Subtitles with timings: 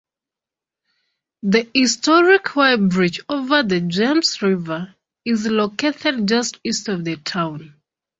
[1.43, 7.75] The historic Y-Bridge over the James River is located just east of the town.